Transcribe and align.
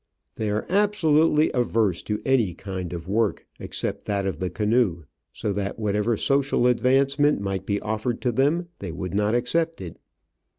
They 0.33 0.49
are 0.49 0.65
absolutely 0.67 1.51
averse 1.53 2.01
to 2.01 2.23
any 2.25 2.55
kind 2.55 2.91
of 2.91 3.07
work 3.07 3.45
except 3.59 4.07
that 4.07 4.25
of 4.25 4.39
the 4.39 4.49
canoe, 4.49 5.03
so 5.31 5.53
that 5.53 5.77
whatever 5.77 6.17
social 6.17 6.65
advancement 6.65 7.39
might 7.39 7.67
be 7.67 7.79
offered 7.81 8.19
to 8.21 8.31
them 8.31 8.69
they 8.79 8.91
would 8.91 9.13
not 9.13 9.35
accept 9.35 9.79
it. 9.79 9.97